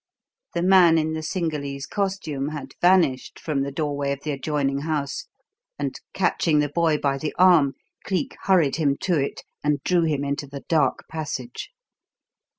The 0.55 0.63
man 0.63 0.97
in 0.97 1.13
the 1.13 1.21
Cingalese 1.21 1.85
costume 1.85 2.47
had 2.49 2.73
vanished 2.81 3.37
from 3.39 3.61
the 3.61 3.71
doorway 3.71 4.11
of 4.11 4.23
the 4.23 4.31
adjoining 4.31 4.79
house, 4.79 5.27
and, 5.77 5.93
catching 6.11 6.57
the 6.57 6.69
boy 6.69 6.97
by 6.97 7.19
the 7.19 7.35
arm, 7.37 7.75
Cleek 8.03 8.35
hurried 8.45 8.77
him 8.77 8.97
to 9.01 9.23
it 9.23 9.43
and 9.63 9.79
drew 9.83 10.01
him 10.01 10.23
into 10.23 10.47
the 10.47 10.61
dark 10.61 11.07
passage. 11.07 11.69